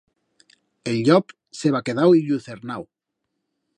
[0.93, 2.89] El llop s'heba quedau illucernau.